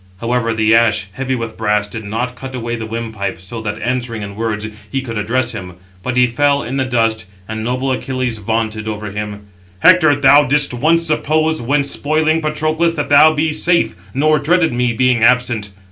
However 0.19 0.51
the 0.51 0.73
ash, 0.73 1.09
heavy 1.11 1.35
with 1.35 1.57
brass, 1.57 1.87
did 1.87 2.03
not 2.03 2.33
cut 2.35 2.55
away 2.55 2.75
the 2.75 2.87
windpipe, 2.87 3.39
so 3.39 3.61
that, 3.61 3.79
answering 3.83 4.23
in 4.23 4.35
words, 4.35 4.67
he 4.91 5.03
could 5.03 5.15
address 5.19 5.51
him. 5.51 5.73
But 6.01 6.17
he 6.17 6.25
fell 6.25 6.63
in 6.63 6.77
the 6.77 6.85
dust, 6.85 7.25
and 7.47 7.63
noble 7.63 7.91
Achilles 7.91 8.39
vaunted 8.39 8.87
over 8.87 9.11
him: 9.11 9.41
"Hector, 9.81 10.15
thou 10.15 10.45
didst 10.45 10.73
once 10.73 11.05
suppose, 11.05 11.61
when 11.61 11.83
spoiling 11.83 12.41
Patroclus, 12.41 12.95
that 12.95 13.09
thou 13.09 13.31
be 13.33 13.53
safe, 13.53 13.93
nor 14.11 14.39
dreaded 14.39 14.73
me, 14.73 14.91
being 14.91 15.21
absent. 15.23 15.69